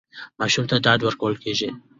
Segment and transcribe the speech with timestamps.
[0.39, 1.69] ماشوم ته ډاډ ورکول کېږي.